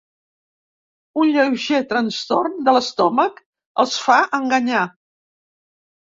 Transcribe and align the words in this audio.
Un 1.23 1.33
lleuger 1.33 1.81
trastorn 1.91 2.55
de 2.69 2.73
l'estómac 2.77 3.37
els 3.83 3.99
fa 4.05 4.17
enganyar. 4.39 4.81